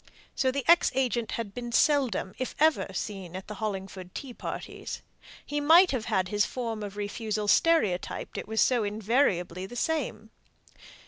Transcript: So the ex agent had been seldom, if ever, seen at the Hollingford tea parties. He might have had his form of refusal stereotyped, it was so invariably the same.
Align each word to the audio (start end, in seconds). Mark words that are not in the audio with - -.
So 0.33 0.49
the 0.49 0.65
ex 0.67 0.91
agent 0.95 1.33
had 1.33 1.53
been 1.53 1.71
seldom, 1.71 2.33
if 2.39 2.55
ever, 2.57 2.87
seen 2.91 3.35
at 3.35 3.47
the 3.47 3.53
Hollingford 3.61 4.15
tea 4.15 4.33
parties. 4.33 5.03
He 5.45 5.61
might 5.61 5.91
have 5.91 6.05
had 6.05 6.29
his 6.29 6.43
form 6.43 6.81
of 6.81 6.97
refusal 6.97 7.47
stereotyped, 7.47 8.35
it 8.35 8.47
was 8.47 8.61
so 8.61 8.83
invariably 8.83 9.67
the 9.67 9.75
same. 9.75 10.31